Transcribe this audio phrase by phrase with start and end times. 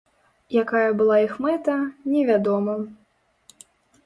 [0.61, 1.75] Якая была іх мэта,
[2.15, 2.75] невядома.